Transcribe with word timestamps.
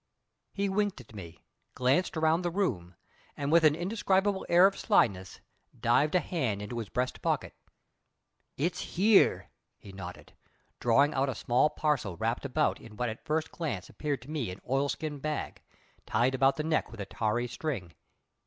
He 0.51 0.67
winked 0.67 0.99
at 0.99 1.13
me, 1.13 1.43
glanced 1.75 2.17
around 2.17 2.41
the 2.41 2.49
room, 2.49 2.95
and 3.37 3.51
with 3.51 3.63
an 3.63 3.75
indescribable 3.75 4.47
air 4.49 4.65
of 4.65 4.75
slyness 4.75 5.41
dived 5.79 6.15
a 6.15 6.19
hand 6.19 6.59
into 6.59 6.79
his 6.79 6.89
breast 6.89 7.21
pocket. 7.21 7.53
"It's 8.57 8.95
here," 8.97 9.51
he 9.77 9.91
nodded, 9.91 10.33
drawing 10.79 11.13
out 11.13 11.29
a 11.29 11.35
small 11.35 11.69
parcel 11.69 12.17
wrapped 12.17 12.45
about 12.45 12.81
in 12.81 12.97
what 12.97 13.09
at 13.09 13.23
first 13.27 13.51
glance 13.51 13.89
appeared 13.89 14.23
to 14.23 14.31
me 14.31 14.49
an 14.49 14.59
oilskin 14.67 15.19
bag, 15.19 15.61
tied 16.07 16.33
about 16.33 16.55
the 16.55 16.63
neck 16.63 16.89
with 16.89 16.99
a 16.99 17.05
tarry 17.05 17.45
string. 17.47 17.93